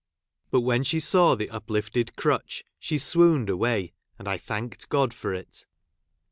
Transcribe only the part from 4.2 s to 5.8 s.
I thanked God for it.